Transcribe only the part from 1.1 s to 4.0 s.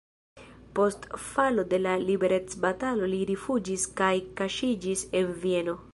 falo de la liberecbatalo li rifuĝis